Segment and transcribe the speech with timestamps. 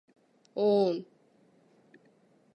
[0.55, 1.05] おーん